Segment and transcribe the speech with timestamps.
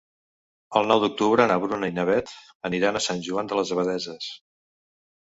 [0.79, 2.31] El nou d'octubre na Bruna i na Beth
[2.71, 4.31] aniran a Sant Joan de les Abadesses.